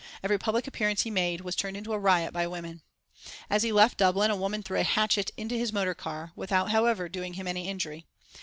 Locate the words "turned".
1.55-1.77